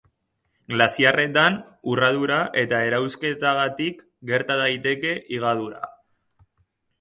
[0.75, 1.57] Glaziarretan,
[1.93, 4.01] urradura eta erauzketagatik
[4.33, 5.85] gerta daiteke higadura.